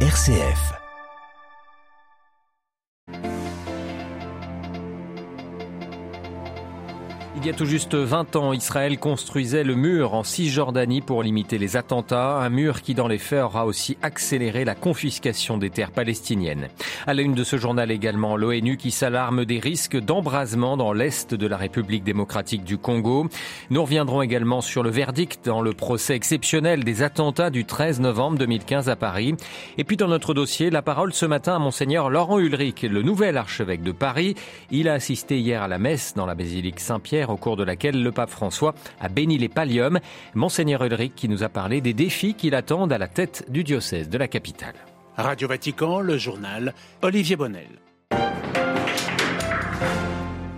RCF. 0.00 0.85
Il 7.38 7.44
y 7.44 7.50
a 7.50 7.52
tout 7.52 7.66
juste 7.66 7.94
20 7.94 8.34
ans, 8.36 8.54
Israël 8.54 8.98
construisait 8.98 9.62
le 9.62 9.74
mur 9.74 10.14
en 10.14 10.24
Cisjordanie 10.24 11.02
pour 11.02 11.22
limiter 11.22 11.58
les 11.58 11.76
attentats, 11.76 12.38
un 12.38 12.48
mur 12.48 12.80
qui 12.80 12.94
dans 12.94 13.08
les 13.08 13.18
faits 13.18 13.42
aura 13.42 13.66
aussi 13.66 13.98
accéléré 14.00 14.64
la 14.64 14.74
confiscation 14.74 15.58
des 15.58 15.68
terres 15.68 15.90
palestiniennes. 15.90 16.68
À 17.06 17.12
la 17.12 17.20
une 17.20 17.34
de 17.34 17.44
ce 17.44 17.58
journal 17.58 17.90
également, 17.90 18.36
l'ONU 18.36 18.78
qui 18.78 18.90
s'alarme 18.90 19.44
des 19.44 19.58
risques 19.58 20.00
d'embrasement 20.00 20.78
dans 20.78 20.94
l'est 20.94 21.34
de 21.34 21.46
la 21.46 21.58
République 21.58 22.04
démocratique 22.04 22.64
du 22.64 22.78
Congo. 22.78 23.28
Nous 23.68 23.82
reviendrons 23.82 24.22
également 24.22 24.62
sur 24.62 24.82
le 24.82 24.90
verdict 24.90 25.44
dans 25.44 25.60
le 25.60 25.74
procès 25.74 26.16
exceptionnel 26.16 26.84
des 26.84 27.02
attentats 27.02 27.50
du 27.50 27.66
13 27.66 28.00
novembre 28.00 28.38
2015 28.38 28.88
à 28.88 28.96
Paris. 28.96 29.34
Et 29.76 29.84
puis 29.84 29.98
dans 29.98 30.08
notre 30.08 30.32
dossier, 30.32 30.70
la 30.70 30.82
parole 30.82 31.12
ce 31.12 31.26
matin 31.26 31.56
à 31.56 31.58
monseigneur 31.58 32.08
Laurent 32.08 32.38
Ulrich, 32.38 32.82
le 32.82 33.02
nouvel 33.02 33.36
archevêque 33.36 33.82
de 33.82 33.92
Paris. 33.92 34.34
Il 34.70 34.88
a 34.88 34.94
assisté 34.94 35.38
hier 35.38 35.62
à 35.62 35.68
la 35.68 35.78
messe 35.78 36.14
dans 36.14 36.26
la 36.26 36.34
basilique 36.34 36.80
Saint-Pierre 36.80 37.26
au 37.36 37.38
cours 37.38 37.56
de 37.56 37.64
laquelle 37.64 38.02
le 38.02 38.12
pape 38.12 38.30
François 38.30 38.74
a 38.98 39.10
béni 39.10 39.36
les 39.36 39.50
palliums. 39.50 40.00
Monseigneur 40.34 40.82
Ulrich 40.82 41.12
qui 41.14 41.28
nous 41.28 41.42
a 41.42 41.50
parlé 41.50 41.82
des 41.82 41.92
défis 41.92 42.32
qui 42.32 42.48
l'attendent 42.48 42.94
à 42.94 42.98
la 42.98 43.08
tête 43.08 43.44
du 43.50 43.62
diocèse 43.62 44.08
de 44.08 44.16
la 44.16 44.26
capitale. 44.26 44.74
Radio 45.18 45.48
Vatican, 45.48 46.00
le 46.00 46.16
journal, 46.16 46.72
Olivier 47.02 47.36
Bonnel. 47.36 47.85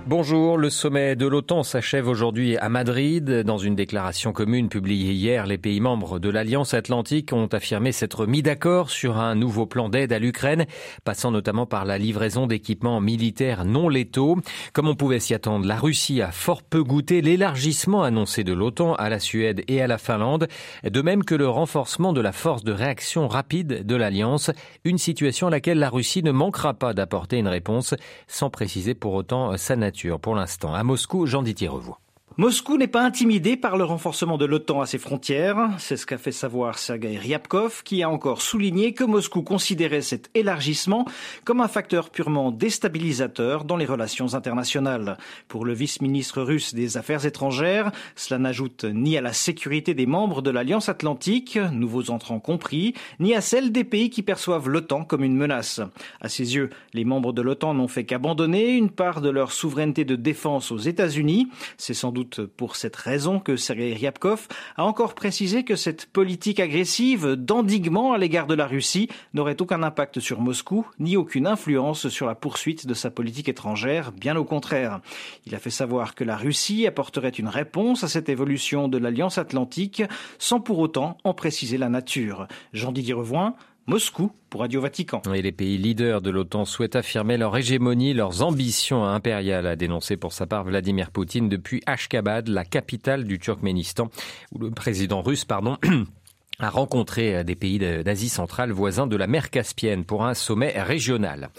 Bonjour, 0.08 0.56
le 0.56 0.70
sommet 0.70 1.16
de 1.16 1.26
l'OTAN 1.26 1.62
s'achève 1.62 2.08
aujourd'hui 2.08 2.56
à 2.56 2.70
Madrid. 2.70 3.28
Dans 3.44 3.58
une 3.58 3.74
déclaration 3.74 4.32
commune 4.32 4.70
publiée 4.70 5.12
hier, 5.12 5.44
les 5.44 5.58
pays 5.58 5.80
membres 5.80 6.18
de 6.18 6.30
l'Alliance 6.30 6.72
Atlantique 6.72 7.34
ont 7.34 7.48
affirmé 7.48 7.92
s'être 7.92 8.24
mis 8.24 8.40
d'accord 8.40 8.88
sur 8.88 9.18
un 9.18 9.34
nouveau 9.34 9.66
plan 9.66 9.90
d'aide 9.90 10.14
à 10.14 10.18
l'Ukraine, 10.18 10.64
passant 11.04 11.30
notamment 11.30 11.66
par 11.66 11.84
la 11.84 11.98
livraison 11.98 12.46
d'équipements 12.46 13.02
militaires 13.02 13.66
non 13.66 13.90
létaux. 13.90 14.38
Comme 14.72 14.88
on 14.88 14.94
pouvait 14.94 15.20
s'y 15.20 15.34
attendre, 15.34 15.66
la 15.66 15.76
Russie 15.76 16.22
a 16.22 16.32
fort 16.32 16.62
peu 16.62 16.82
goûté 16.82 17.20
l'élargissement 17.20 18.02
annoncé 18.02 18.44
de 18.44 18.54
l'OTAN 18.54 18.94
à 18.94 19.10
la 19.10 19.18
Suède 19.18 19.62
et 19.68 19.82
à 19.82 19.86
la 19.86 19.98
Finlande, 19.98 20.48
de 20.84 21.02
même 21.02 21.22
que 21.22 21.34
le 21.34 21.50
renforcement 21.50 22.14
de 22.14 22.22
la 22.22 22.32
force 22.32 22.64
de 22.64 22.72
réaction 22.72 23.28
rapide 23.28 23.84
de 23.84 23.94
l'Alliance, 23.94 24.50
une 24.84 24.96
situation 24.96 25.48
à 25.48 25.50
laquelle 25.50 25.78
la 25.78 25.90
Russie 25.90 26.22
ne 26.22 26.32
manquera 26.32 26.72
pas 26.72 26.94
d'apporter 26.94 27.36
une 27.36 27.48
réponse, 27.48 27.94
sans 28.26 28.48
préciser 28.48 28.94
pour 28.94 29.12
autant 29.12 29.54
sa 29.58 29.76
nature 29.76 29.97
pour 30.20 30.34
l'instant. 30.34 30.74
À 30.74 30.82
Moscou, 30.82 31.26
Jean 31.26 31.42
revoit. 31.68 32.00
Moscou 32.40 32.78
n'est 32.78 32.86
pas 32.86 33.02
intimidé 33.02 33.56
par 33.56 33.76
le 33.76 33.82
renforcement 33.82 34.38
de 34.38 34.44
l'OTAN 34.44 34.80
à 34.80 34.86
ses 34.86 34.98
frontières. 34.98 35.70
C'est 35.78 35.96
ce 35.96 36.06
qu'a 36.06 36.18
fait 36.18 36.30
savoir 36.30 36.78
Sergei 36.78 37.18
Ryabkov, 37.18 37.82
qui 37.82 38.04
a 38.04 38.08
encore 38.08 38.42
souligné 38.42 38.92
que 38.92 39.02
Moscou 39.02 39.42
considérait 39.42 40.02
cet 40.02 40.30
élargissement 40.34 41.04
comme 41.42 41.60
un 41.60 41.66
facteur 41.66 42.10
purement 42.10 42.52
déstabilisateur 42.52 43.64
dans 43.64 43.76
les 43.76 43.86
relations 43.86 44.34
internationales. 44.34 45.18
Pour 45.48 45.64
le 45.64 45.72
vice-ministre 45.72 46.40
russe 46.42 46.76
des 46.76 46.96
Affaires 46.96 47.26
étrangères, 47.26 47.90
cela 48.14 48.38
n'ajoute 48.38 48.84
ni 48.84 49.18
à 49.18 49.20
la 49.20 49.32
sécurité 49.32 49.94
des 49.94 50.06
membres 50.06 50.40
de 50.40 50.52
l'Alliance 50.52 50.88
Atlantique, 50.88 51.58
nouveaux 51.72 52.08
entrants 52.08 52.38
compris, 52.38 52.94
ni 53.18 53.34
à 53.34 53.40
celle 53.40 53.72
des 53.72 53.82
pays 53.82 54.10
qui 54.10 54.22
perçoivent 54.22 54.68
l'OTAN 54.68 55.02
comme 55.02 55.24
une 55.24 55.36
menace. 55.36 55.80
À 56.20 56.28
ses 56.28 56.54
yeux, 56.54 56.70
les 56.94 57.04
membres 57.04 57.32
de 57.32 57.42
l'OTAN 57.42 57.74
n'ont 57.74 57.88
fait 57.88 58.04
qu'abandonner 58.04 58.76
une 58.76 58.90
part 58.90 59.22
de 59.22 59.28
leur 59.28 59.50
souveraineté 59.50 60.04
de 60.04 60.14
défense 60.14 60.70
aux 60.70 60.78
États-Unis. 60.78 61.48
C'est 61.78 61.94
sans 61.94 62.12
doute 62.12 62.27
pour 62.36 62.76
cette 62.76 62.96
raison 62.96 63.40
que 63.40 63.56
Sergei 63.56 63.94
Ryabkov 63.94 64.48
a 64.76 64.84
encore 64.84 65.14
précisé 65.14 65.64
que 65.64 65.76
cette 65.76 66.06
politique 66.06 66.60
agressive 66.60 67.34
d'endiguement 67.34 68.12
à 68.12 68.18
l'égard 68.18 68.46
de 68.46 68.54
la 68.54 68.66
Russie 68.66 69.08
n'aurait 69.34 69.60
aucun 69.60 69.82
impact 69.82 70.20
sur 70.20 70.40
Moscou, 70.40 70.86
ni 70.98 71.16
aucune 71.16 71.46
influence 71.46 72.08
sur 72.08 72.26
la 72.26 72.34
poursuite 72.34 72.86
de 72.86 72.94
sa 72.94 73.10
politique 73.10 73.48
étrangère, 73.48 74.12
bien 74.12 74.36
au 74.36 74.44
contraire. 74.44 75.00
Il 75.46 75.54
a 75.54 75.58
fait 75.58 75.70
savoir 75.70 76.14
que 76.14 76.24
la 76.24 76.36
Russie 76.36 76.86
apporterait 76.86 77.28
une 77.28 77.48
réponse 77.48 78.04
à 78.04 78.08
cette 78.08 78.28
évolution 78.28 78.88
de 78.88 78.98
l'Alliance 78.98 79.38
Atlantique, 79.38 80.02
sans 80.38 80.60
pour 80.60 80.78
autant 80.78 81.18
en 81.24 81.34
préciser 81.34 81.78
la 81.78 81.88
nature. 81.88 82.46
Jean-Didier 82.72 83.14
Revoin, 83.14 83.54
Moscou 83.88 84.30
pour 84.50 84.60
Radio 84.60 84.82
Vatican. 84.82 85.22
Et 85.34 85.40
les 85.40 85.50
pays 85.50 85.78
leaders 85.78 86.20
de 86.20 86.28
l'OTAN 86.28 86.66
souhaitent 86.66 86.94
affirmer 86.94 87.38
leur 87.38 87.56
hégémonie, 87.56 88.12
leurs 88.12 88.42
ambitions 88.42 89.06
impériales, 89.06 89.66
a 89.66 89.76
dénoncé 89.76 90.18
pour 90.18 90.34
sa 90.34 90.46
part 90.46 90.64
Vladimir 90.64 91.10
Poutine 91.10 91.48
depuis 91.48 91.82
Ashkabad, 91.86 92.48
la 92.48 92.66
capitale 92.66 93.24
du 93.24 93.38
Turkménistan, 93.38 94.10
où 94.52 94.58
le 94.58 94.70
président 94.70 95.22
russe, 95.22 95.46
pardon, 95.46 95.78
a 96.60 96.70
rencontré 96.70 97.44
des 97.44 97.54
pays 97.54 97.78
d'Asie 97.78 98.28
centrale 98.28 98.72
voisins 98.72 99.06
de 99.06 99.14
la 99.14 99.28
mer 99.28 99.48
Caspienne 99.50 100.04
pour 100.04 100.26
un 100.26 100.34
sommet 100.34 100.74
régional. 100.82 101.50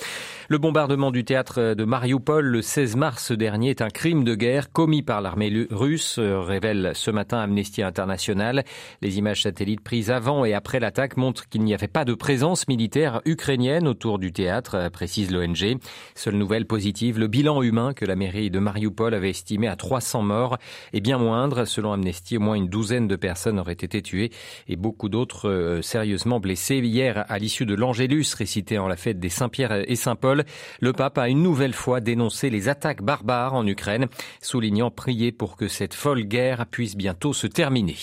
Le 0.50 0.58
bombardement 0.58 1.12
du 1.12 1.24
théâtre 1.24 1.76
de 1.76 1.86
Mariupol 1.86 2.44
le 2.44 2.62
16 2.62 2.96
mars 2.96 3.32
dernier 3.32 3.70
est 3.70 3.82
un 3.84 3.90
crime 3.90 4.24
de 4.24 4.36
guerre 4.36 4.72
commis 4.72 5.04
par 5.04 5.22
l'armée 5.22 5.68
russe, 5.70 6.20
révèle 6.20 6.92
ce 6.96 7.12
matin 7.12 7.38
Amnesty 7.38 7.82
International. 7.84 8.66
Les 9.02 9.20
images 9.20 9.44
satellites 9.44 9.82
prises 9.82 10.10
avant 10.10 10.44
et 10.44 10.54
après 10.54 10.80
l'attaque 10.80 11.16
montrent 11.16 11.48
qu'il 11.48 11.64
n'y 11.64 11.76
avait 11.76 11.88
pas 11.88 12.04
de 12.04 12.16
présence 12.16 12.68
militaire 12.68 13.22
ukrainienne 13.26 13.88
autour 13.88 14.20
du 14.20 14.34
théâtre, 14.34 14.90
précise 14.92 15.31
l'ONG. 15.31 15.78
Seule 16.16 16.36
nouvelle 16.36 16.66
positive, 16.66 17.20
le 17.20 17.28
bilan 17.28 17.62
humain 17.62 17.94
que 17.94 18.06
la 18.06 18.16
mairie 18.16 18.50
de 18.50 18.60
Mariupol 18.60 19.14
avait 19.14 19.30
estimé 19.30 19.68
à 19.68 19.76
300 19.76 20.24
morts 20.24 20.58
est 20.94 21.00
bien 21.00 21.20
moindre. 21.20 21.64
Selon 21.66 21.94
Amnesty, 21.94 22.38
au 22.38 22.42
moins 22.42 22.56
une 22.56 22.70
douzaine 22.70 23.08
de 23.08 23.16
personnes 23.16 23.60
auraient 23.60 23.74
été 23.74 24.02
tuées 24.02 24.31
et 24.68 24.76
d'autres 25.10 25.50
euh, 25.50 25.82
sérieusement 25.82 26.40
blessées. 26.40 26.78
Hier, 26.78 27.26
à 27.30 27.40
l'issue 27.40 27.66
de 27.66 27.76
l'Angélus 27.76 28.34
récité 28.34 28.78
en 28.78 28.88
la 28.88 28.96
fête 28.96 29.20
des 29.20 29.30
Saint-Pierre 29.30 29.84
et 29.90 29.96
Saint-Paul, 29.96 30.44
le 30.80 30.94
pape 30.94 31.18
a 31.18 31.30
une 31.30 31.44
nouvelle 31.44 31.74
fois 31.74 32.00
dénoncé 32.00 32.50
les 32.50 32.70
attaques 32.70 33.02
barbares 33.02 33.54
en 33.54 33.66
Ukraine, 33.68 34.08
soulignant 34.42 34.92
prier 34.92 35.32
pour 35.32 35.56
que 35.56 35.68
cette 35.68 35.94
folle 35.94 36.24
guerre 36.24 36.66
puisse 36.66 36.96
bientôt 36.96 37.34
se 37.34 37.48
terminer. 37.48 37.98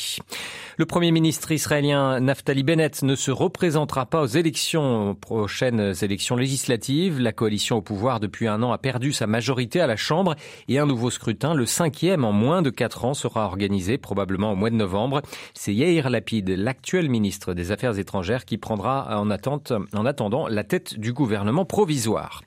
Le 0.78 0.84
Premier 0.84 1.10
ministre 1.10 1.52
israélien 1.52 2.20
Naftali 2.20 2.62
Bennett 2.62 3.02
ne 3.02 3.14
se 3.14 3.30
représentera 3.30 4.04
pas 4.04 4.20
aux 4.20 4.26
élections, 4.26 5.10
aux 5.10 5.14
prochaines 5.14 5.94
élections 6.02 6.36
législatives. 6.36 7.18
La 7.18 7.32
coalition 7.32 7.76
au 7.76 7.82
pouvoir 7.82 8.20
depuis 8.20 8.46
un 8.46 8.62
an 8.62 8.72
a 8.72 8.78
perdu 8.78 9.12
sa 9.12 9.26
majorité 9.26 9.80
à 9.80 9.86
la 9.86 9.96
Chambre 9.96 10.34
et 10.68 10.78
un 10.78 10.84
nouveau 10.84 11.10
scrutin, 11.10 11.54
le 11.54 11.64
cinquième 11.64 12.24
en 12.24 12.32
moins 12.32 12.60
de 12.60 12.70
quatre 12.70 13.06
ans, 13.06 13.14
sera 13.14 13.46
organisé 13.46 13.96
probablement 13.96 14.52
au 14.52 14.54
mois 14.54 14.68
de 14.68 14.76
novembre. 14.76 15.22
C'est 15.54 15.72
Yair 15.72 16.10
Lapid, 16.10 16.50
l'actuel 16.76 17.08
ministre 17.08 17.54
des 17.54 17.72
Affaires 17.72 17.98
étrangères, 17.98 18.44
qui 18.44 18.58
prendra 18.58 19.18
en, 19.18 19.30
attente, 19.30 19.72
en 19.94 20.04
attendant 20.04 20.46
la 20.46 20.62
tête 20.62 21.00
du 21.00 21.14
gouvernement 21.14 21.64
provisoire. 21.64 22.42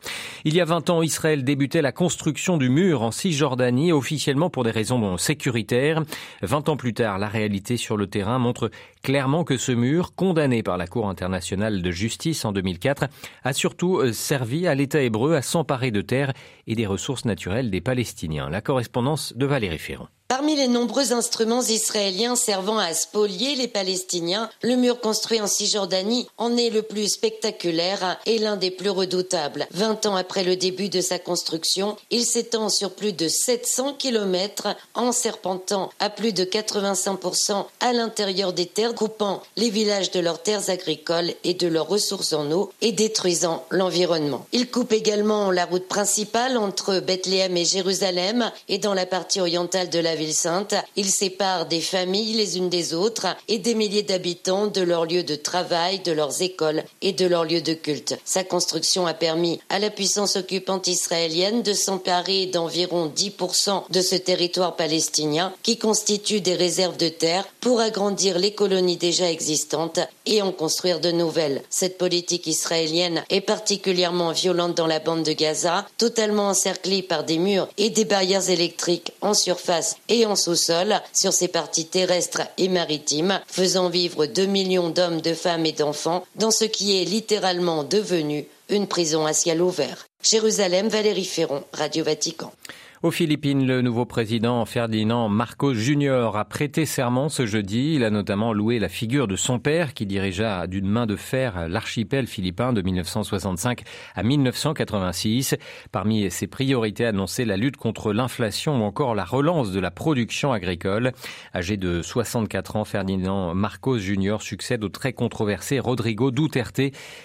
Il 0.46 0.54
y 0.54 0.62
a 0.62 0.66
20 0.66 0.92
ans, 0.92 1.02
Israël 1.02 1.44
débutait 1.44 1.82
la 1.82 1.92
construction 1.92 2.58
du 2.58 2.70
mur 2.70 3.02
en 3.02 3.10
Cisjordanie, 3.10 3.92
officiellement 3.92 4.52
pour 4.52 4.64
des 4.64 4.72
raisons 4.72 5.18
sécuritaires. 5.18 6.04
20 6.44 6.70
ans 6.70 6.78
plus 6.78 6.94
tard, 6.94 7.18
la 7.18 7.28
réalité 7.28 7.76
sur 7.76 7.98
le 7.98 8.06
terrain 8.06 8.38
montre 8.38 8.70
clairement 9.02 9.44
que 9.44 9.58
ce 9.58 9.72
mur, 9.72 10.14
condamné 10.14 10.62
par 10.62 10.78
la 10.78 10.86
Cour 10.86 11.10
internationale 11.10 11.82
de 11.82 11.92
justice 11.92 12.46
en 12.46 12.52
2004, 12.52 13.08
a 13.44 13.54
surtout 13.54 13.98
euh, 13.98 14.14
servi 14.14 14.68
à 14.68 14.76
l'État 14.76 15.02
hébreu 15.02 15.34
à 15.34 15.42
s'emparer 15.42 15.90
de 15.90 16.02
terres 16.02 16.34
et 16.68 16.76
des 16.76 16.86
ressources 16.86 17.26
naturelles 17.26 17.72
des 17.72 17.82
Palestiniens. 17.82 18.50
La 18.50 18.62
correspondance 18.62 19.34
de 19.36 19.48
Valérie 19.48 19.80
Ferrand. 19.80 20.08
Parmi 20.30 20.56
les 20.56 20.68
nombreux 20.68 21.12
instruments 21.12 21.64
israéliens 21.64 22.36
servant 22.36 22.78
à 22.78 22.94
spolier 22.94 23.56
les 23.56 23.68
Palestiniens, 23.68 24.52
le 24.62 24.76
mur 24.76 25.02
construit 25.02 25.42
en 25.42 25.48
Cisjordanie 25.48 26.28
en 26.38 26.56
est 26.56 26.70
le 26.70 26.84
plus 26.84 27.08
spectaculaire 27.08 28.20
et 28.28 28.38
l'un 28.38 28.56
des 28.56 28.70
plus 28.70 28.92
redoutables. 28.92 29.68
Vingt 29.72 30.06
ans 30.06 30.16
après 30.16 30.44
le 30.44 30.56
début 30.56 30.90
de 30.90 31.02
sa 31.02 31.18
construction, 31.18 31.98
il 32.12 32.28
s'étend 32.28 32.70
sur 32.70 32.92
plus 32.92 33.12
de 33.12 33.28
700 33.28 33.96
kilomètres 33.96 34.68
en 34.94 35.12
serpentant 35.12 35.90
à 36.00 36.12
plus 36.12 36.32
de 36.32 36.44
85% 36.44 37.66
à 37.80 37.92
l'intérieur 37.92 38.54
des 38.54 38.68
terres, 38.68 38.94
coupant 38.94 39.42
les 39.58 39.72
villages 39.72 40.12
de 40.12 40.20
leurs 40.20 40.44
terres 40.44 40.70
agricoles 40.70 41.34
et 41.44 41.56
de 41.56 41.68
leurs 41.68 41.88
ressources 41.88 42.34
en 42.34 42.52
eau 42.52 42.72
et 42.82 42.92
détruisant 42.92 43.66
l'environnement. 43.72 44.46
Il 44.52 44.70
coupe 44.70 44.94
également 44.94 45.50
la 45.50 45.66
route 45.66 45.88
principale 45.88 46.56
entre 46.56 47.00
Bethléem 47.00 47.58
et 47.58 47.66
Jérusalem 47.66 48.52
et 48.68 48.78
dans 48.78 48.94
la 48.94 49.08
partie 49.08 49.42
orientale 49.42 49.90
de 49.90 49.98
la 49.98 50.19
ville 50.20 50.36
sainte. 50.36 50.76
Il 50.96 51.10
sépare 51.10 51.66
des 51.66 51.82
familles 51.82 52.34
les 52.34 52.58
unes 52.58 52.70
des 52.70 52.94
autres 52.94 53.28
et 53.48 53.58
des 53.58 53.74
milliers 53.74 54.04
d'habitants 54.04 54.68
de 54.68 54.82
leurs 54.82 55.06
lieux 55.06 55.24
de 55.24 55.36
travail, 55.36 56.00
de 56.00 56.12
leurs 56.12 56.42
écoles 56.42 56.84
et 57.02 57.14
de 57.14 57.26
leurs 57.26 57.46
lieux 57.46 57.62
de 57.62 57.74
culte. 57.74 58.20
Sa 58.26 58.44
construction 58.44 59.08
a 59.08 59.14
permis 59.14 59.60
à 59.70 59.80
la 59.80 59.90
puissance 59.90 60.36
occupante 60.36 60.88
israélienne 60.88 61.64
de 61.64 61.74
s'emparer 61.74 62.46
d'environ 62.46 63.12
10% 63.16 63.84
de 63.90 64.02
ce 64.02 64.16
territoire 64.16 64.76
palestinien 64.76 65.54
qui 65.64 65.78
constitue 65.78 66.42
des 66.42 66.56
réserves 66.56 66.98
de 66.98 67.10
terre 67.10 67.48
pour 67.62 67.82
agrandir 67.82 68.40
les 68.40 68.54
colonies 68.54 68.98
déjà 68.98 69.30
existantes 69.30 70.00
et 70.26 70.42
en 70.42 70.52
construire 70.52 71.00
de 71.00 71.12
nouvelles. 71.12 71.62
Cette 71.70 71.98
politique 71.98 72.48
israélienne 72.48 73.24
est 73.30 73.42
particulièrement 73.42 74.32
violente 74.32 74.76
dans 74.76 74.88
la 74.88 75.00
bande 75.00 75.24
de 75.24 75.34
Gaza, 75.34 75.88
totalement 75.98 76.50
encerclée 76.50 77.02
par 77.02 77.24
des 77.24 77.38
murs 77.38 77.68
et 77.78 77.90
des 77.90 78.06
barrières 78.06 78.50
électriques 78.50 79.14
en 79.22 79.34
surface 79.34 79.98
et 80.08 80.26
en 80.26 80.36
sous-sol 80.36 81.02
sur 81.14 81.34
ses 81.34 81.48
parties 81.48 81.86
terrestres 81.88 82.44
et 82.58 82.70
maritimes, 82.70 83.40
faisant 83.48 83.90
vivre 83.90 84.26
2 84.26 84.46
millions 84.46 84.90
d'hommes, 84.90 85.22
de 85.22 85.34
femmes 85.34 85.66
et 85.66 85.72
d'enfants 85.72 86.26
dans 86.36 86.52
ce 86.52 86.66
qui 86.66 87.02
est 87.02 87.06
littéralement 87.06 87.84
devenu 87.84 88.46
une 88.70 88.88
prison 88.88 89.26
à 89.26 89.34
ciel 89.34 89.62
ouvert. 89.62 90.08
Jérusalem, 90.22 90.90
Valérie 90.90 91.26
Ferron, 91.26 91.64
Radio 91.74 92.04
Vatican. 92.04 92.52
Aux 93.02 93.12
Philippines, 93.12 93.66
le 93.66 93.82
nouveau 93.82 94.06
président 94.06 94.66
Ferdinand 94.66 95.30
Marcos 95.30 95.74
Jr. 95.74 96.32
a 96.36 96.44
prêté 96.44 96.86
serment 96.86 97.30
ce 97.30 97.46
jeudi. 97.46 97.94
Il 97.96 98.04
a 98.04 98.10
notamment 98.10 98.52
loué 98.52 98.78
la 98.78 98.90
figure 98.90 99.30
de 99.30 99.38
son 99.38 99.58
père 99.58 99.94
qui 99.94 100.06
dirigea 100.06 100.68
d'une 100.68 100.90
main 100.90 101.06
de 101.06 101.16
fer 101.16 101.70
l'archipel 101.70 102.28
philippin 102.28 102.74
de 102.74 102.82
1965 102.82 103.84
à 104.16 104.24
1986. 104.24 105.56
Parmi 105.94 106.30
ses 106.30 106.48
priorités 106.48 107.06
annoncées 107.06 107.46
la 107.46 107.56
lutte 107.56 107.78
contre 107.78 108.12
l'inflation 108.12 108.82
ou 108.82 108.84
encore 108.84 109.16
la 109.16 109.24
relance 109.24 109.72
de 109.72 109.80
la 109.80 109.92
production 109.92 110.52
agricole. 110.52 111.14
Âgé 111.56 111.78
de 111.78 112.02
64 112.02 112.76
ans, 112.76 112.84
Ferdinand 112.84 113.56
Marcos 113.56 114.00
Jr. 114.00 114.40
succède 114.42 114.84
au 114.84 114.90
très 114.90 115.14
controversé 115.14 115.80
Rodrigo 115.80 116.32
Duterte, 116.32 116.82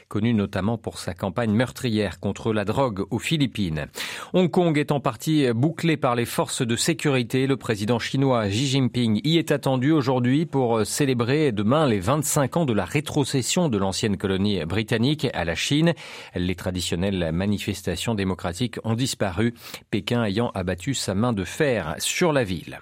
connu 0.06 0.34
notamment 0.34 0.78
pour 0.78 1.00
sa 1.00 1.14
campagne 1.14 1.52
meurtrière 1.52 2.20
contre 2.20 2.52
la 2.52 2.64
drogue 2.64 3.06
aux 3.10 3.18
Philippines. 3.18 3.88
Hong 4.34 4.48
Kong 4.48 4.78
est 4.78 4.92
en 4.92 5.00
partie 5.00 5.48
bouclé 5.64 5.96
par 5.96 6.14
les 6.14 6.26
forces 6.26 6.60
de 6.60 6.76
sécurité. 6.76 7.46
Le 7.46 7.56
président 7.56 7.98
chinois 7.98 8.46
Xi 8.48 8.66
Jinping 8.66 9.22
y 9.24 9.38
est 9.38 9.50
attendu 9.50 9.92
aujourd'hui 9.92 10.44
pour 10.44 10.84
célébrer 10.84 11.52
demain 11.52 11.88
les 11.88 12.00
25 12.00 12.58
ans 12.58 12.64
de 12.66 12.74
la 12.74 12.84
rétrocession 12.84 13.70
de 13.70 13.78
l'ancienne 13.78 14.18
colonie 14.18 14.62
britannique 14.66 15.26
à 15.32 15.46
la 15.46 15.54
Chine. 15.54 15.94
Les 16.34 16.54
traditionnelles 16.54 17.32
manifestations 17.32 18.14
démocratiques 18.14 18.76
ont 18.84 18.92
disparu, 18.92 19.54
Pékin 19.90 20.22
ayant 20.22 20.50
abattu 20.54 20.92
sa 20.92 21.14
main 21.14 21.32
de 21.32 21.44
fer 21.44 21.94
sur 21.96 22.34
la 22.34 22.44
ville. 22.44 22.80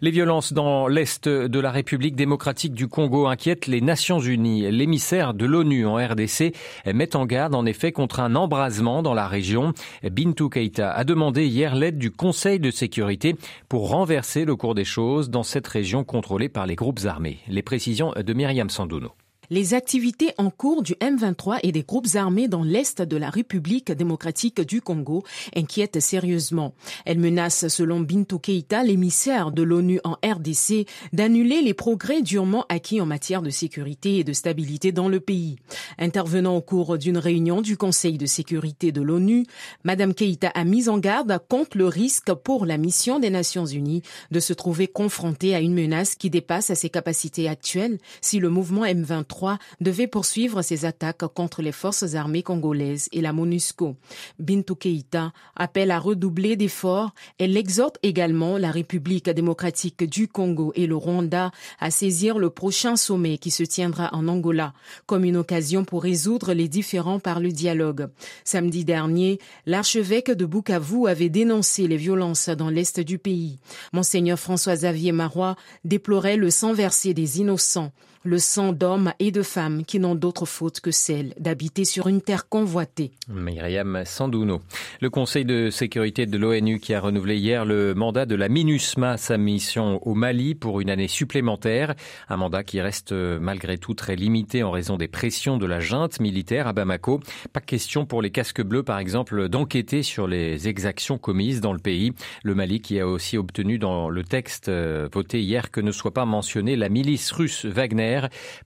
Les 0.00 0.10
violences 0.10 0.52
dans 0.52 0.88
l'Est 0.88 1.28
de 1.28 1.60
la 1.60 1.70
République 1.70 2.16
démocratique 2.16 2.74
du 2.74 2.88
Congo 2.88 3.26
inquiètent 3.26 3.66
les 3.66 3.80
Nations 3.80 4.20
Unies. 4.20 4.70
L'émissaire 4.70 5.34
de 5.34 5.46
l'ONU 5.46 5.86
en 5.86 5.96
RDC 5.96 6.54
met 6.92 7.16
en 7.16 7.26
garde 7.26 7.54
en 7.54 7.64
effet 7.64 7.92
contre 7.92 8.20
un 8.20 8.34
embrasement 8.34 9.02
dans 9.02 9.14
la 9.14 9.28
région. 9.28 9.72
Bintou 10.02 10.48
Keita 10.48 10.90
a 10.90 11.04
demandé 11.04 11.46
hier 11.46 11.74
l'aide 11.74 11.98
du 11.98 12.10
Conseil 12.10 12.58
de 12.60 12.70
sécurité 12.70 13.36
pour 13.68 13.88
renverser 13.88 14.44
le 14.44 14.56
cours 14.56 14.74
des 14.74 14.84
choses 14.84 15.30
dans 15.30 15.42
cette 15.42 15.68
région 15.68 16.04
contrôlée 16.04 16.48
par 16.48 16.66
les 16.66 16.76
groupes 16.76 17.00
armés. 17.04 17.38
Les 17.48 17.62
précisions 17.62 18.12
de 18.16 18.32
Myriam 18.32 18.70
Sandouno. 18.70 19.12
Les 19.54 19.72
activités 19.72 20.32
en 20.36 20.50
cours 20.50 20.82
du 20.82 20.94
M23 20.94 21.60
et 21.62 21.70
des 21.70 21.84
groupes 21.84 22.16
armés 22.16 22.48
dans 22.48 22.64
l'Est 22.64 23.00
de 23.00 23.16
la 23.16 23.30
République 23.30 23.92
démocratique 23.92 24.60
du 24.60 24.80
Congo 24.80 25.22
inquiètent 25.54 26.00
sérieusement. 26.00 26.74
Elles 27.04 27.20
menacent, 27.20 27.68
selon 27.68 28.00
Bintou 28.00 28.40
Keita, 28.40 28.82
l'émissaire 28.82 29.52
de 29.52 29.62
l'ONU 29.62 30.00
en 30.02 30.16
RDC, 30.28 30.88
d'annuler 31.12 31.62
les 31.62 31.72
progrès 31.72 32.20
durement 32.20 32.66
acquis 32.68 33.00
en 33.00 33.06
matière 33.06 33.42
de 33.42 33.50
sécurité 33.50 34.16
et 34.18 34.24
de 34.24 34.32
stabilité 34.32 34.90
dans 34.90 35.08
le 35.08 35.20
pays. 35.20 35.54
Intervenant 35.98 36.56
au 36.56 36.60
cours 36.60 36.98
d'une 36.98 37.18
réunion 37.18 37.62
du 37.62 37.76
Conseil 37.76 38.18
de 38.18 38.26
sécurité 38.26 38.90
de 38.90 39.02
l'ONU, 39.02 39.46
Madame 39.84 40.14
Keita 40.14 40.48
a 40.48 40.64
mis 40.64 40.88
en 40.88 40.98
garde 40.98 41.38
contre 41.48 41.78
le 41.78 41.86
risque 41.86 42.34
pour 42.34 42.66
la 42.66 42.76
mission 42.76 43.20
des 43.20 43.30
Nations 43.30 43.66
Unies 43.66 44.02
de 44.32 44.40
se 44.40 44.52
trouver 44.52 44.88
confrontée 44.88 45.54
à 45.54 45.60
une 45.60 45.74
menace 45.74 46.16
qui 46.16 46.28
dépasse 46.28 46.74
ses 46.74 46.90
capacités 46.90 47.48
actuelles 47.48 47.98
si 48.20 48.40
le 48.40 48.48
mouvement 48.48 48.84
M23 48.84 49.43
devait 49.80 50.06
poursuivre 50.06 50.62
ses 50.62 50.84
attaques 50.84 51.26
contre 51.34 51.62
les 51.62 51.72
forces 51.72 52.14
armées 52.14 52.42
congolaises 52.42 53.08
et 53.12 53.20
la 53.20 53.32
MONUSCO. 53.32 53.96
Bintou 54.38 54.74
Keïta 54.74 55.32
appelle 55.56 55.90
à 55.90 55.98
redoubler 55.98 56.56
d'efforts. 56.56 57.14
Elle 57.38 57.56
exhorte 57.56 57.98
également 58.02 58.58
la 58.58 58.70
République 58.70 59.28
démocratique 59.30 60.04
du 60.04 60.28
Congo 60.28 60.72
et 60.74 60.86
le 60.86 60.96
Rwanda 60.96 61.50
à 61.80 61.90
saisir 61.90 62.38
le 62.38 62.50
prochain 62.50 62.96
sommet 62.96 63.38
qui 63.38 63.50
se 63.50 63.62
tiendra 63.62 64.10
en 64.12 64.28
Angola 64.28 64.72
comme 65.06 65.24
une 65.24 65.36
occasion 65.36 65.84
pour 65.84 66.02
résoudre 66.02 66.52
les 66.52 66.68
différends 66.68 67.20
par 67.20 67.40
le 67.40 67.50
dialogue. 67.50 68.08
Samedi 68.44 68.84
dernier, 68.84 69.38
l'archevêque 69.66 70.30
de 70.30 70.46
Bukavu 70.46 71.08
avait 71.08 71.28
dénoncé 71.28 71.86
les 71.86 71.96
violences 71.96 72.48
dans 72.48 72.70
l'est 72.70 73.00
du 73.00 73.18
pays. 73.18 73.58
Monseigneur 73.92 74.38
François-Xavier 74.38 75.12
Marois 75.12 75.56
déplorait 75.84 76.36
le 76.36 76.50
sang 76.50 76.72
versé 76.72 77.14
des 77.14 77.40
innocents 77.40 77.92
le 78.24 78.38
sang 78.38 78.72
d'hommes 78.72 79.12
et 79.18 79.30
de 79.30 79.42
femmes 79.42 79.84
qui 79.84 80.00
n'ont 80.00 80.14
d'autre 80.14 80.46
faute 80.46 80.80
que 80.80 80.90
celle 80.90 81.34
d'habiter 81.38 81.84
sur 81.84 82.08
une 82.08 82.22
terre 82.22 82.48
convoitée. 82.48 83.12
Myriam 83.28 84.02
Sandouno. 84.06 84.62
Le 85.02 85.10
Conseil 85.10 85.44
de 85.44 85.68
sécurité 85.68 86.24
de 86.24 86.38
l'ONU 86.38 86.80
qui 86.80 86.94
a 86.94 87.00
renouvelé 87.00 87.36
hier 87.36 87.66
le 87.66 87.94
mandat 87.94 88.24
de 88.24 88.34
la 88.34 88.48
MINUSMA, 88.48 89.18
sa 89.18 89.36
mission 89.36 90.00
au 90.06 90.14
Mali 90.14 90.54
pour 90.54 90.80
une 90.80 90.88
année 90.88 91.08
supplémentaire. 91.08 91.94
Un 92.30 92.38
mandat 92.38 92.64
qui 92.64 92.80
reste 92.80 93.12
malgré 93.12 93.76
tout 93.76 93.92
très 93.92 94.16
limité 94.16 94.62
en 94.62 94.70
raison 94.70 94.96
des 94.96 95.08
pressions 95.08 95.58
de 95.58 95.66
la 95.66 95.80
junte 95.80 96.18
militaire 96.18 96.66
à 96.66 96.72
Bamako. 96.72 97.20
Pas 97.52 97.60
question 97.60 98.06
pour 98.06 98.22
les 98.22 98.30
casques 98.30 98.62
bleus, 98.62 98.82
par 98.82 98.98
exemple, 98.98 99.50
d'enquêter 99.50 100.02
sur 100.02 100.26
les 100.26 100.66
exactions 100.66 101.18
commises 101.18 101.60
dans 101.60 101.74
le 101.74 101.78
pays. 101.78 102.12
Le 102.42 102.54
Mali 102.54 102.80
qui 102.80 102.98
a 102.98 103.06
aussi 103.06 103.36
obtenu 103.36 103.78
dans 103.78 104.08
le 104.08 104.24
texte 104.24 104.70
euh, 104.70 105.08
voté 105.12 105.42
hier 105.42 105.70
que 105.70 105.82
ne 105.82 105.92
soit 105.92 106.14
pas 106.14 106.24
mentionné 106.24 106.76
la 106.76 106.88
milice 106.88 107.30
russe 107.30 107.66
Wagner 107.66 108.13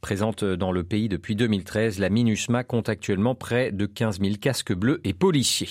Présente 0.00 0.44
dans 0.44 0.72
le 0.72 0.84
pays 0.84 1.08
depuis 1.08 1.36
2013, 1.36 1.98
la 1.98 2.10
MINUSMA 2.10 2.64
compte 2.64 2.88
actuellement 2.88 3.34
près 3.34 3.72
de 3.72 3.86
15 3.86 4.20
000 4.20 4.34
casques 4.40 4.72
bleus 4.72 5.00
et 5.04 5.14
policiers. 5.14 5.68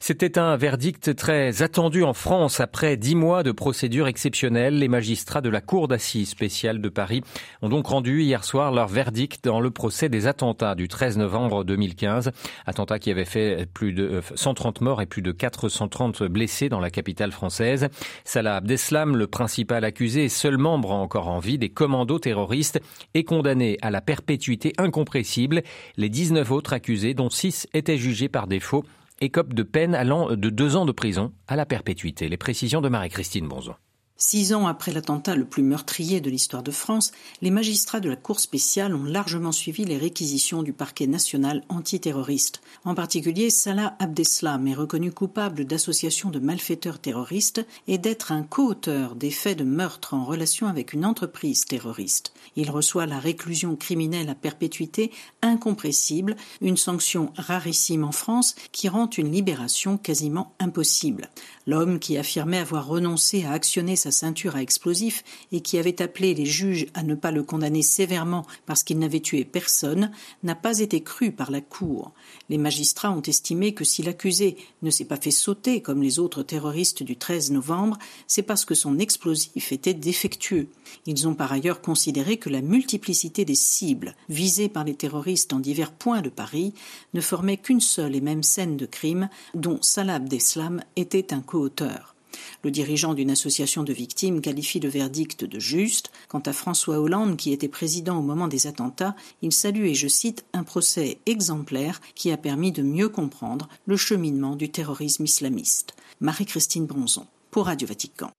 C'était 0.00 0.38
un 0.38 0.56
verdict 0.56 1.16
très 1.16 1.62
attendu 1.62 2.04
en 2.04 2.14
France. 2.14 2.60
Après 2.60 2.96
dix 2.96 3.14
mois 3.14 3.42
de 3.42 3.52
procédure 3.52 4.06
exceptionnelle, 4.06 4.78
les 4.78 4.88
magistrats 4.88 5.40
de 5.40 5.48
la 5.48 5.60
Cour 5.60 5.88
d'assises 5.88 6.30
spéciale 6.30 6.80
de 6.80 6.88
Paris 6.88 7.22
ont 7.62 7.68
donc 7.68 7.86
rendu 7.86 8.22
hier 8.22 8.44
soir 8.44 8.72
leur 8.72 8.88
verdict 8.88 9.44
dans 9.44 9.60
le 9.60 9.70
procès 9.70 10.08
des 10.08 10.26
attentats 10.26 10.74
du 10.74 10.88
13 10.88 11.18
novembre 11.18 11.64
2015. 11.64 12.30
Attentats 12.66 12.98
qui 12.98 13.10
avaient 13.10 13.24
fait 13.24 13.66
plus 13.66 13.92
de 13.92 14.20
130 14.34 14.80
euh, 14.80 14.84
morts 14.84 15.02
et 15.02 15.06
plus 15.06 15.22
de 15.22 15.32
430 15.32 16.22
blessés 16.24 16.68
dans 16.68 16.80
la 16.80 16.90
capitale 16.90 17.32
française. 17.32 17.88
Salah 18.24 18.56
Abdeslam, 18.56 19.16
le 19.16 19.26
principal 19.26 19.84
accusé 19.84 20.24
et 20.24 20.28
seul 20.28 20.58
membre 20.58 20.92
encore 20.92 21.28
en 21.28 21.40
vie 21.40 21.58
des 21.58 21.70
commandos 21.70 22.18
terroristes, 22.18 22.80
est 23.14 23.24
condamné 23.24 23.78
à 23.82 23.90
la 23.90 24.00
perpétuité 24.00 24.72
incompressible. 24.78 25.62
Les 25.96 26.08
19 26.08 26.50
autres 26.52 26.72
accusés, 26.72 27.14
dont 27.14 27.30
6 27.30 27.68
étaient 27.74 27.98
jugés 27.98 28.28
par 28.28 28.46
défaut, 28.46 28.84
écope 29.20 29.54
de 29.54 29.62
peine 29.62 29.94
allant 29.94 30.34
de 30.34 30.50
deux 30.50 30.76
ans 30.76 30.86
de 30.86 30.92
prison 30.92 31.32
à 31.46 31.56
la 31.56 31.66
perpétuité. 31.66 32.28
Les 32.28 32.36
précisions 32.36 32.80
de 32.80 32.88
Marie-Christine 32.88 33.48
Bonzon. 33.48 33.74
Six 34.20 34.52
ans 34.52 34.66
après 34.66 34.90
l'attentat 34.90 35.36
le 35.36 35.44
plus 35.44 35.62
meurtrier 35.62 36.20
de 36.20 36.28
l'histoire 36.28 36.64
de 36.64 36.72
France, 36.72 37.12
les 37.40 37.52
magistrats 37.52 38.00
de 38.00 38.08
la 38.08 38.16
Cour 38.16 38.40
spéciale 38.40 38.96
ont 38.96 39.04
largement 39.04 39.52
suivi 39.52 39.84
les 39.84 39.96
réquisitions 39.96 40.64
du 40.64 40.72
parquet 40.72 41.06
national 41.06 41.62
antiterroriste. 41.68 42.60
En 42.84 42.96
particulier, 42.96 43.48
Salah 43.48 43.94
Abdeslam 44.00 44.66
est 44.66 44.74
reconnu 44.74 45.12
coupable 45.12 45.64
d'association 45.66 46.30
de 46.30 46.40
malfaiteurs 46.40 46.98
terroristes 46.98 47.64
et 47.86 47.96
d'être 47.96 48.32
un 48.32 48.42
co-auteur 48.42 49.14
des 49.14 49.30
faits 49.30 49.58
de 49.58 49.62
meurtre 49.62 50.14
en 50.14 50.24
relation 50.24 50.66
avec 50.66 50.94
une 50.94 51.06
entreprise 51.06 51.64
terroriste. 51.64 52.32
Il 52.56 52.72
reçoit 52.72 53.06
la 53.06 53.20
réclusion 53.20 53.76
criminelle 53.76 54.30
à 54.30 54.34
perpétuité 54.34 55.12
incompressible, 55.42 56.34
une 56.60 56.76
sanction 56.76 57.32
rarissime 57.36 58.02
en 58.02 58.10
France 58.10 58.56
qui 58.72 58.88
rend 58.88 59.08
une 59.10 59.30
libération 59.30 59.96
quasiment 59.96 60.56
impossible. 60.58 61.30
L'homme 61.68 62.00
qui 62.00 62.16
affirmait 62.18 62.58
avoir 62.58 62.88
renoncé 62.88 63.44
à 63.44 63.52
actionner 63.52 63.94
sa 64.10 64.26
ceinture 64.26 64.56
à 64.56 64.62
explosifs 64.62 65.22
et 65.52 65.60
qui 65.60 65.78
avait 65.78 66.00
appelé 66.00 66.34
les 66.34 66.46
juges 66.46 66.86
à 66.94 67.02
ne 67.02 67.14
pas 67.14 67.30
le 67.30 67.42
condamner 67.42 67.82
sévèrement 67.82 68.46
parce 68.66 68.82
qu'il 68.82 68.98
n'avait 68.98 69.20
tué 69.20 69.44
personne 69.44 70.10
n'a 70.42 70.54
pas 70.54 70.78
été 70.78 71.02
cru 71.02 71.32
par 71.32 71.50
la 71.50 71.60
Cour. 71.60 72.12
Les 72.48 72.58
magistrats 72.58 73.12
ont 73.12 73.22
estimé 73.22 73.74
que 73.74 73.84
si 73.84 74.02
l'accusé 74.02 74.56
ne 74.82 74.90
s'est 74.90 75.04
pas 75.04 75.16
fait 75.16 75.30
sauter 75.30 75.82
comme 75.82 76.02
les 76.02 76.18
autres 76.18 76.42
terroristes 76.42 77.02
du 77.02 77.16
13 77.16 77.50
novembre, 77.50 77.98
c'est 78.26 78.42
parce 78.42 78.64
que 78.64 78.74
son 78.74 78.98
explosif 78.98 79.72
était 79.72 79.94
défectueux. 79.94 80.68
Ils 81.06 81.28
ont 81.28 81.34
par 81.34 81.52
ailleurs 81.52 81.80
considéré 81.80 82.38
que 82.38 82.48
la 82.48 82.62
multiplicité 82.62 83.44
des 83.44 83.54
cibles 83.54 84.14
visées 84.28 84.68
par 84.68 84.84
les 84.84 84.94
terroristes 84.94 85.52
en 85.52 85.60
divers 85.60 85.92
points 85.92 86.22
de 86.22 86.30
Paris 86.30 86.72
ne 87.14 87.20
formait 87.20 87.58
qu'une 87.58 87.80
seule 87.80 88.16
et 88.16 88.20
même 88.20 88.42
scène 88.42 88.76
de 88.76 88.86
crime 88.86 89.28
dont 89.54 89.78
Salah 89.82 90.14
Abdeslam 90.14 90.82
était 90.96 91.34
un 91.34 91.40
co-auteur. 91.40 92.14
Le 92.62 92.70
dirigeant 92.70 93.14
d'une 93.14 93.30
association 93.30 93.82
de 93.82 93.92
victimes 93.92 94.40
qualifie 94.40 94.80
le 94.80 94.88
verdict 94.88 95.44
de 95.44 95.58
juste. 95.58 96.10
Quant 96.28 96.42
à 96.46 96.52
François 96.52 97.00
Hollande, 97.00 97.36
qui 97.36 97.52
était 97.52 97.68
président 97.68 98.18
au 98.18 98.22
moment 98.22 98.48
des 98.48 98.66
attentats, 98.66 99.14
il 99.42 99.52
salue, 99.52 99.86
et 99.86 99.94
je 99.94 100.08
cite, 100.08 100.44
un 100.52 100.64
procès 100.64 101.18
exemplaire 101.26 102.00
qui 102.14 102.30
a 102.30 102.36
permis 102.36 102.72
de 102.72 102.82
mieux 102.82 103.08
comprendre 103.08 103.68
le 103.86 103.96
cheminement 103.96 104.56
du 104.56 104.70
terrorisme 104.70 105.24
islamiste. 105.24 105.94
Marie-Christine 106.20 106.86
Bronzon, 106.86 107.26
pour 107.50 107.66
Radio 107.66 107.86
Vatican. 107.86 108.30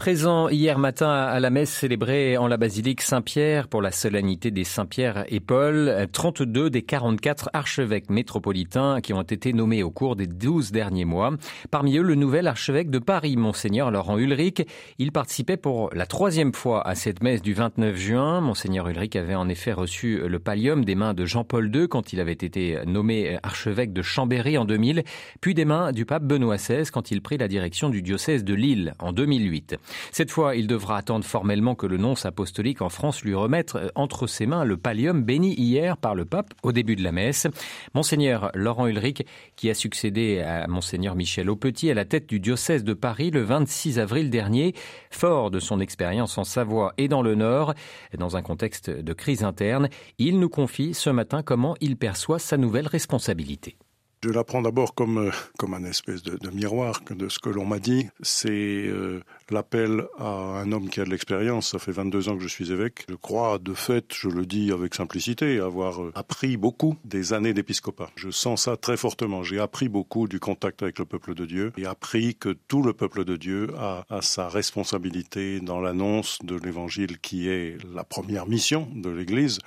Présent 0.00 0.48
hier 0.48 0.78
matin 0.78 1.10
à 1.10 1.38
la 1.40 1.50
messe 1.50 1.68
célébrée 1.68 2.38
en 2.38 2.48
la 2.48 2.56
basilique 2.56 3.02
Saint-Pierre 3.02 3.68
pour 3.68 3.82
la 3.82 3.90
solennité 3.90 4.50
des 4.50 4.64
Saint-Pierre 4.64 5.26
et 5.28 5.40
Paul, 5.40 6.08
32 6.10 6.70
des 6.70 6.80
44 6.80 7.50
archevêques 7.52 8.08
métropolitains 8.08 9.02
qui 9.02 9.12
ont 9.12 9.20
été 9.20 9.52
nommés 9.52 9.82
au 9.82 9.90
cours 9.90 10.16
des 10.16 10.26
12 10.26 10.72
derniers 10.72 11.04
mois. 11.04 11.34
Parmi 11.70 11.98
eux, 11.98 12.02
le 12.02 12.14
nouvel 12.14 12.46
archevêque 12.46 12.88
de 12.88 12.98
Paris, 12.98 13.36
Monseigneur 13.36 13.90
Laurent 13.90 14.16
Ulrich. 14.16 14.66
Il 14.96 15.12
participait 15.12 15.58
pour 15.58 15.90
la 15.92 16.06
troisième 16.06 16.54
fois 16.54 16.88
à 16.88 16.94
cette 16.94 17.22
messe 17.22 17.42
du 17.42 17.52
29 17.52 17.94
juin. 17.94 18.40
Monseigneur 18.40 18.88
Ulrich 18.88 19.16
avait 19.16 19.34
en 19.34 19.50
effet 19.50 19.74
reçu 19.74 20.26
le 20.26 20.38
pallium 20.38 20.82
des 20.82 20.94
mains 20.94 21.12
de 21.12 21.26
Jean-Paul 21.26 21.70
II 21.76 21.88
quand 21.88 22.14
il 22.14 22.20
avait 22.20 22.32
été 22.32 22.78
nommé 22.86 23.38
archevêque 23.42 23.92
de 23.92 24.00
Chambéry 24.00 24.56
en 24.56 24.64
2000, 24.64 25.02
puis 25.42 25.52
des 25.52 25.66
mains 25.66 25.92
du 25.92 26.06
pape 26.06 26.22
Benoît 26.22 26.56
XVI 26.56 26.90
quand 26.90 27.10
il 27.10 27.20
prit 27.20 27.36
la 27.36 27.48
direction 27.48 27.90
du 27.90 28.00
diocèse 28.00 28.44
de 28.44 28.54
Lille 28.54 28.94
en 28.98 29.12
2008. 29.12 29.76
Cette 30.12 30.30
fois, 30.30 30.56
il 30.56 30.66
devra 30.66 30.96
attendre 30.96 31.24
formellement 31.24 31.74
que 31.74 31.86
le 31.86 31.96
nonce 31.96 32.26
apostolique 32.26 32.82
en 32.82 32.88
France 32.88 33.22
lui 33.22 33.34
remette 33.34 33.74
euh, 33.74 33.88
entre 33.94 34.26
ses 34.26 34.46
mains 34.46 34.64
le 34.64 34.76
pallium 34.76 35.22
béni 35.22 35.54
hier 35.54 35.96
par 35.96 36.14
le 36.14 36.24
pape 36.24 36.54
au 36.62 36.72
début 36.72 36.96
de 36.96 37.02
la 37.02 37.12
messe. 37.12 37.46
Monseigneur 37.94 38.50
Laurent 38.54 38.86
Ulrich, 38.86 39.24
qui 39.56 39.70
a 39.70 39.74
succédé 39.74 40.40
à 40.40 40.66
Monseigneur 40.66 41.14
Michel 41.14 41.50
Aupetit 41.50 41.90
à 41.90 41.94
la 41.94 42.04
tête 42.04 42.28
du 42.28 42.40
diocèse 42.40 42.84
de 42.84 42.94
Paris 42.94 43.30
le 43.30 43.42
26 43.42 43.98
avril 43.98 44.30
dernier, 44.30 44.74
fort 45.10 45.50
de 45.50 45.60
son 45.60 45.80
expérience 45.80 46.38
en 46.38 46.44
Savoie 46.44 46.92
et 46.98 47.08
dans 47.08 47.22
le 47.22 47.34
Nord, 47.34 47.74
dans 48.16 48.36
un 48.36 48.42
contexte 48.42 48.90
de 48.90 49.12
crise 49.12 49.44
interne, 49.44 49.88
il 50.18 50.38
nous 50.38 50.48
confie 50.48 50.94
ce 50.94 51.10
matin 51.10 51.42
comment 51.42 51.76
il 51.80 51.96
perçoit 51.96 52.38
sa 52.38 52.56
nouvelle 52.56 52.86
responsabilité. 52.86 53.76
Je 54.22 54.28
la 54.28 54.44
prends 54.44 54.60
d'abord 54.60 54.94
comme, 54.94 55.16
euh, 55.16 55.30
comme 55.58 55.72
un 55.72 55.84
espèce 55.84 56.22
de, 56.22 56.50
miroir 56.50 57.00
de 57.08 57.30
ce 57.30 57.38
que 57.38 57.48
l'on 57.48 57.64
m'a 57.64 57.78
dit. 57.78 58.10
Euh, 58.44 59.22
l'appel 59.50 60.04
à 60.18 60.28
un 60.28 60.72
homme 60.72 60.88
qui 60.88 61.00
a 61.00 61.04
de 61.04 61.10
l'expérience. 61.10 61.70
Ça 61.70 61.78
fait 61.78 61.92
22 61.92 62.28
ans 62.28 62.36
que 62.36 62.42
je 62.42 62.48
suis 62.48 62.72
évêque. 62.72 63.04
Je 63.08 63.14
crois, 63.14 63.58
de 63.58 63.74
fait, 63.74 64.06
je 64.14 64.28
le 64.28 64.46
dis 64.46 64.72
avec 64.72 64.94
simplicité, 64.94 65.58
avoir 65.60 66.00
appris 66.14 66.56
beaucoup 66.56 66.96
des 67.04 67.32
années 67.32 67.54
d'épiscopat. 67.54 68.10
Je 68.16 68.30
sens 68.30 68.64
ça 68.64 68.76
très 68.76 68.96
fortement. 68.96 69.42
J'ai 69.42 69.58
appris 69.58 69.88
beaucoup 69.88 70.28
du 70.28 70.40
contact 70.40 70.82
avec 70.82 70.98
le 70.98 71.04
peuple 71.04 71.34
de 71.34 71.46
Dieu 71.46 71.72
et 71.76 71.86
appris 71.86 72.34
que 72.34 72.56
tout 72.68 72.82
le 72.82 72.92
peuple 72.92 73.24
de 73.24 73.36
Dieu 73.36 73.72
a, 73.78 74.04
sa 74.20 74.48
responsabilité 74.48 75.60
dans 75.60 75.80
l'annonce 75.80 76.38
de 76.42 76.56
l'évangile 76.56 77.18
qui 77.18 77.48
est 77.48 77.76
la 77.94 78.04
première 78.04 78.46
mission 78.46 78.88
de 78.94 79.10
l'Église. 79.10 79.58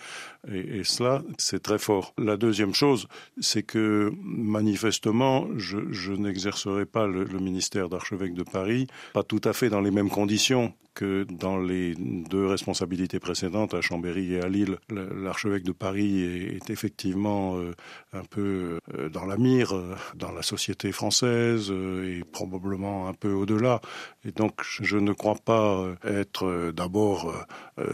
Et, 0.51 0.83
cela, 0.83 1.23
c'est 1.37 1.63
très 1.63 1.79
fort. 1.79 2.13
La 2.17 2.35
deuxième 2.35 2.73
chose, 2.73 3.07
c'est 3.39 3.63
que 3.63 4.11
manifestement, 4.21 5.47
je, 5.55 5.77
je 5.91 6.11
n'exercerai 6.11 6.85
pas 6.85 7.07
le, 7.07 7.23
le 7.23 7.39
ministère 7.39 7.87
d'archevêque 7.87 8.33
de 8.33 8.43
Paris, 8.43 8.87
pas 9.13 9.23
tout 9.23 9.39
à 9.45 9.53
fait 9.53 9.69
dans 9.73 9.81
les 9.81 9.89
mêmes 9.89 10.11
conditions 10.11 10.71
que 10.93 11.25
dans 11.29 11.57
les 11.57 11.95
deux 11.95 12.47
responsabilités 12.47 13.19
précédentes, 13.19 13.73
à 13.73 13.81
Chambéry 13.81 14.33
et 14.33 14.41
à 14.41 14.47
Lille, 14.47 14.77
l'archevêque 14.89 15.63
de 15.63 15.71
Paris 15.71 16.21
est, 16.21 16.69
effectivement 16.69 17.57
euh, 17.57 17.73
un 18.13 18.23
peu 18.23 18.79
euh, 18.97 19.09
dans 19.09 19.25
la 19.25 19.37
mire, 19.37 19.75
euh, 19.75 19.95
dans 20.15 20.31
la 20.31 20.41
société 20.41 20.91
française 20.91 21.71
et 21.71 22.23
probablement 22.31 23.07
un 23.07 23.13
peu 23.13 23.31
au-delà. 23.31 23.81
Et 24.25 24.31
donc, 24.31 24.61
je 24.63 24.97
ne 24.97 25.13
crois 25.13 25.35
pas 25.35 25.85
être 26.05 26.71
d'abord 26.71 27.33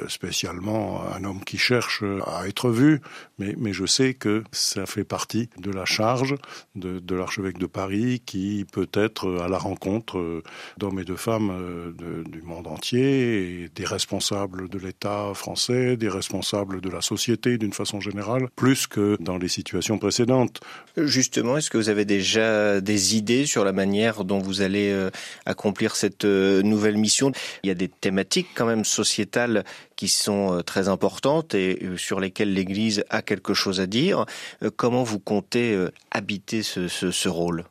spécialement 0.08 1.04
un 1.14 1.24
homme 1.24 1.44
qui 1.44 1.58
cherche 1.58 2.04
à 2.26 2.48
être 2.48 2.70
vu, 2.70 3.02
mais, 3.38 3.74
je 3.74 3.86
sais 3.86 4.14
que 4.14 4.44
ça 4.52 4.86
fait 4.86 5.04
partie 5.04 5.50
de 5.58 5.72
la 5.72 5.86
charge 5.86 6.36
de, 6.76 7.16
l'archevêque 7.16 7.58
de 7.58 7.66
Paris 7.66 8.22
qui 8.26 8.66
peut 8.72 8.90
être 8.94 9.40
à 9.42 9.48
la 9.48 9.58
rencontre 9.58 10.44
d'hommes 10.78 11.00
et 11.00 11.06
de 11.06 11.16
femmes 11.16 11.94
du 12.30 12.42
monde 12.42 12.68
entier 12.68 12.89
et 12.94 13.70
des 13.76 13.86
responsables 13.86 14.70
de 14.70 14.80
l'État 14.80 15.32
français, 15.34 15.98
des 15.98 16.10
responsables 16.10 16.82
de 16.82 16.90
la 16.90 17.02
société 17.02 17.58
d'une 17.58 17.74
façon 17.74 18.00
générale, 18.00 18.48
plus 18.56 18.88
que 18.88 19.18
dans 19.20 19.38
les 19.38 19.48
situations 19.48 19.98
précédentes. 19.98 20.60
Justement, 20.98 21.58
est-ce 21.58 21.70
que 21.70 21.78
vous 21.78 21.90
avez 21.90 22.06
déjà 22.06 22.82
des 22.82 23.16
idées 23.16 23.46
sur 23.46 23.64
la 23.64 23.72
manière 23.72 24.24
dont 24.24 24.40
vous 24.40 24.62
allez 24.62 24.92
euh, 24.92 25.10
accomplir 25.46 25.96
cette 25.96 26.26
euh, 26.26 26.62
nouvelle 26.62 26.98
mission? 26.98 27.32
Il 27.64 27.68
y 27.68 27.72
a 27.72 27.76
des 27.76 27.88
thématiques 27.88 28.50
quand 28.56 28.66
même 28.66 28.86
sociétales 28.86 29.64
qui 29.96 30.08
sont 30.08 30.54
euh, 30.54 30.62
très 30.62 30.88
importantes 30.88 31.54
et 31.56 31.80
sur 31.98 32.20
lesquelles 32.20 32.54
l'Église 32.54 33.04
a 33.10 33.22
quelque 33.22 33.54
chose 33.54 33.80
à 33.80 33.88
dire. 33.88 34.26
Comment 34.76 35.04
vous 35.04 35.20
comptez 35.20 35.78
habiter 36.12 36.64
ce, 36.64 36.88
ce, 36.88 37.12
ce 37.12 37.30
rôle? 37.30 37.66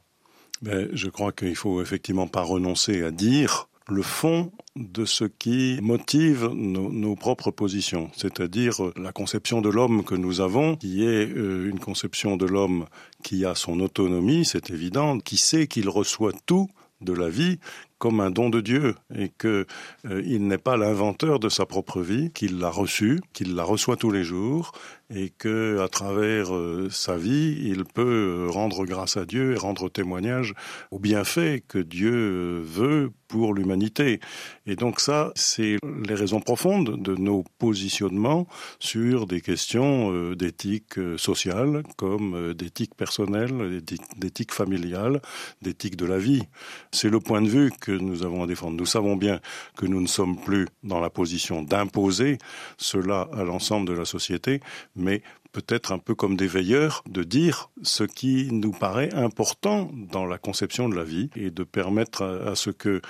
Ben, 0.62 0.88
Je 0.92 1.08
crois 1.08 1.32
qu'il 1.32 1.54
faut 1.54 1.80
effectivement 1.82 2.26
pas 2.26 2.42
renoncer 2.42 3.02
à 3.02 3.10
dire 3.10 3.67
le 3.88 4.02
fond 4.02 4.52
de 4.76 5.04
ce 5.04 5.24
qui 5.24 5.78
motive 5.82 6.50
nos, 6.54 6.90
nos 6.90 7.16
propres 7.16 7.50
positions, 7.50 8.10
c'est-à-dire 8.16 8.74
la 8.96 9.12
conception 9.12 9.60
de 9.60 9.68
l'homme 9.68 10.04
que 10.04 10.14
nous 10.14 10.40
avons, 10.40 10.76
qui 10.76 11.04
est 11.04 11.26
euh, 11.26 11.68
une 11.68 11.80
conception 11.80 12.36
de 12.36 12.46
l'homme 12.46 12.86
qui 13.22 13.44
a 13.44 13.54
son 13.54 13.80
autonomie, 13.80 14.44
c'est 14.44 14.70
évident, 14.70 15.18
qui 15.18 15.36
sait 15.36 15.66
qu'il 15.66 15.88
reçoit 15.88 16.32
tout 16.46 16.68
de 17.00 17.12
la 17.12 17.28
vie 17.28 17.58
comme 17.98 18.20
un 18.20 18.30
don 18.30 18.48
de 18.48 18.60
Dieu 18.60 18.94
et 19.14 19.28
que 19.28 19.66
euh, 20.06 20.22
il 20.24 20.46
n'est 20.46 20.58
pas 20.58 20.76
l'inventeur 20.76 21.40
de 21.40 21.48
sa 21.48 21.66
propre 21.66 22.00
vie, 22.00 22.30
qu'il 22.32 22.58
l'a 22.58 22.70
reçue, 22.70 23.20
qu'il 23.32 23.54
la 23.54 23.64
reçoit 23.64 23.96
tous 23.96 24.10
les 24.10 24.24
jours 24.24 24.72
et 25.10 25.30
que 25.30 25.80
à 25.80 25.88
travers 25.88 26.54
euh, 26.54 26.88
sa 26.90 27.16
vie, 27.16 27.58
il 27.64 27.84
peut 27.84 28.46
rendre 28.48 28.84
grâce 28.84 29.16
à 29.16 29.24
Dieu 29.24 29.54
et 29.54 29.58
rendre 29.58 29.88
témoignage 29.88 30.54
aux 30.90 30.98
bienfaits 30.98 31.62
que 31.66 31.78
Dieu 31.78 32.60
veut 32.60 33.10
pour 33.28 33.54
l'humanité. 33.54 34.20
Et 34.66 34.74
donc 34.74 35.00
ça, 35.00 35.32
c'est 35.36 35.76
les 36.08 36.14
raisons 36.14 36.40
profondes 36.40 37.00
de 37.00 37.14
nos 37.14 37.44
positionnements 37.58 38.46
sur 38.80 39.26
des 39.26 39.40
questions 39.40 40.12
euh, 40.12 40.34
d'éthique 40.34 40.98
euh, 40.98 41.18
sociale 41.18 41.82
comme 41.96 42.34
euh, 42.34 42.54
d'éthique 42.54 42.94
personnelle, 42.94 43.82
d'éthique 44.16 44.52
familiale, 44.52 45.20
d'éthique 45.62 45.96
de 45.96 46.06
la 46.06 46.18
vie. 46.18 46.42
C'est 46.90 47.10
le 47.10 47.20
point 47.20 47.42
de 47.42 47.48
vue 47.48 47.70
que 47.80 47.92
nous 47.92 48.24
avons 48.24 48.42
à 48.42 48.46
défendre. 48.46 48.76
Nous 48.76 48.86
savons 48.86 49.16
bien 49.16 49.40
que 49.76 49.86
nous 49.86 50.00
ne 50.00 50.06
sommes 50.06 50.40
plus 50.40 50.66
dans 50.82 51.00
la 51.00 51.10
position 51.10 51.62
d'imposer 51.62 52.38
cela 52.78 53.28
à 53.32 53.44
l'ensemble 53.44 53.86
de 53.86 53.92
la 53.92 54.04
société, 54.04 54.60
mais 54.96 55.22
peut-être 55.58 55.90
un 55.92 55.98
peu 55.98 56.14
comme 56.14 56.36
des 56.36 56.46
veilleurs, 56.46 57.02
de 57.08 57.24
dire 57.24 57.70
ce 57.82 58.04
qui 58.04 58.48
nous 58.52 58.70
paraît 58.70 59.12
important 59.12 59.90
dans 60.12 60.24
la 60.24 60.38
conception 60.38 60.88
de 60.88 60.94
la 60.94 61.04
vie 61.04 61.30
et 61.34 61.50
de 61.50 61.64
permettre 61.64 62.22
à, 62.22 62.50
à 62.50 62.54
ce 62.54 62.70
que 62.70 63.00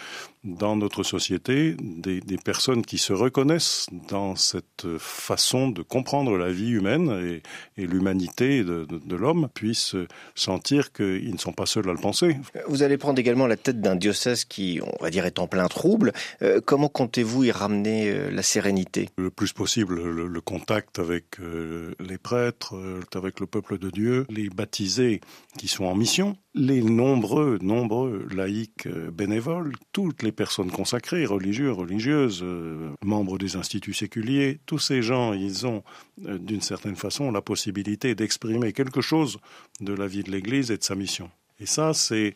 dans 0.44 0.76
notre 0.76 1.02
société 1.02 1.76
des, 1.80 2.20
des, 2.20 2.38
personnes 2.38 2.84
qui 2.84 2.96
se 2.96 3.12
reconnaissent 3.12 3.86
dans 4.08 4.36
cette 4.36 4.86
façon 4.98 5.68
de 5.68 5.82
comprendre 5.82 6.38
la 6.38 6.50
vie 6.50 6.70
humaine 6.70 7.42
et, 7.76 7.82
et 7.82 7.86
l'humanité 7.86 8.62
de, 8.62 8.84
de, 8.84 8.98
de 8.98 9.16
l'homme 9.16 9.48
puissent 9.52 9.96
sentir 10.34 10.92
qu'ils 10.92 11.32
ne 11.32 11.38
sont 11.38 11.52
pas 11.52 11.66
seuls 11.66 11.88
à 11.88 11.92
le 11.92 11.98
penser. 11.98 12.36
Vous 12.68 12.82
allez 12.82 12.96
prendre 12.98 13.18
également 13.18 13.46
la 13.46 13.56
tête 13.56 13.80
d'un 13.80 13.96
diocèse 13.96 14.44
qui, 14.44 14.80
on 14.82 15.02
va 15.02 15.10
dire, 15.10 15.26
est 15.26 15.38
en 15.38 15.48
plein 15.48 15.66
trouble. 15.66 16.12
Euh, 16.42 16.60
comment 16.64 16.88
comptez-vous 16.88 17.44
y 17.44 17.50
ramener 17.50 18.10
euh, 18.10 18.30
la 18.30 18.42
sérénité? 18.42 19.10
Le 19.18 19.30
plus 19.30 19.52
possible, 19.52 19.96
le, 19.96 20.28
le 20.28 20.40
contact 20.40 20.98
avec 20.98 21.40
euh, 21.40 21.94
les 21.98 22.18
prêtres, 22.18 22.37
euh, 22.72 23.00
avec 23.14 23.40
le 23.40 23.46
peuple 23.46 23.78
de 23.78 23.90
Dieu, 23.90 24.26
les 24.30 24.48
baptisés 24.48 25.20
qui 25.58 25.68
sont 25.68 25.84
en 25.84 25.94
mission, 25.94 26.36
les 26.54 26.82
nombreux, 26.82 27.58
nombreux 27.60 28.26
laïcs 28.34 28.86
euh, 28.86 29.10
bénévoles, 29.10 29.72
toutes 29.92 30.22
les 30.22 30.32
personnes 30.32 30.70
consacrées, 30.70 31.26
religieux, 31.26 31.72
religieuses, 31.72 32.40
euh, 32.42 32.90
membres 33.04 33.38
des 33.38 33.56
instituts 33.56 33.94
séculiers, 33.94 34.60
tous 34.66 34.78
ces 34.78 35.02
gens, 35.02 35.32
ils 35.32 35.66
ont 35.66 35.82
d'une 36.16 36.60
certaine 36.60 36.96
façon 36.96 37.30
la 37.30 37.42
possibilité 37.42 38.14
d'exprimer 38.14 38.72
quelque 38.72 39.00
chose 39.00 39.38
de 39.80 39.92
la 39.92 40.06
vie 40.06 40.22
de 40.22 40.30
l'Église 40.30 40.70
et 40.70 40.78
de 40.78 40.84
sa 40.84 40.94
mission. 40.94 41.30
Et 41.60 41.66
ça, 41.66 41.92
c'est 41.92 42.34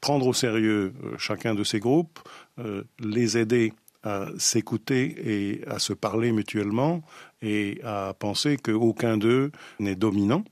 prendre 0.00 0.26
au 0.26 0.32
sérieux 0.32 0.92
chacun 1.18 1.54
de 1.54 1.62
ces 1.62 1.78
groupes, 1.78 2.18
les 2.98 3.38
aider 3.38 3.72
à 4.02 4.26
s'écouter 4.38 5.14
et 5.24 5.66
à 5.66 5.78
se 5.78 5.92
parler 5.92 6.32
mutuellement 6.32 7.02
et 7.42 7.80
à 7.84 8.14
penser 8.18 8.56
qu'aucun 8.56 9.16
d'eux 9.16 9.50
n'est 9.78 9.94
dominant, 9.94 10.44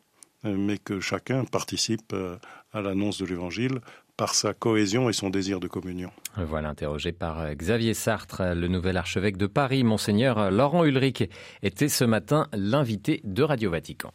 mais 0.45 0.79
que 0.79 1.01
chacun 1.01 1.45
participe 1.45 2.15
à 2.73 2.81
l'annonce 2.81 3.19
de 3.19 3.27
l'Évangile 3.27 3.81
par 4.17 4.35
sa 4.35 4.53
cohésion 4.53 5.09
et 5.09 5.13
son 5.13 5.31
désir 5.31 5.61
de 5.61 5.69
communion. 5.69 6.11
Voilà, 6.37 6.69
interrogé 6.71 7.13
par 7.13 7.55
Xavier 7.55 7.95
Sartre, 7.95 8.43
le 8.55 8.67
nouvel 8.67 8.97
archevêque 8.97 9.37
de 9.37 9.47
Paris, 9.47 9.85
monseigneur 9.85 10.51
Laurent 10.51 10.85
Ulrich, 10.85 11.31
était 11.63 11.89
ce 11.89 12.05
matin 12.05 12.49
l'invité 12.53 13.21
de 13.25 13.43
Radio 13.43 13.71
Vatican. 13.71 14.13